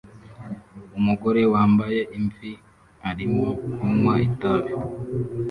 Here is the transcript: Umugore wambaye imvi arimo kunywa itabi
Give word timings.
Umugore 0.99 1.41
wambaye 1.53 1.99
imvi 2.17 2.51
arimo 3.09 3.47
kunywa 3.73 4.13
itabi 4.27 4.71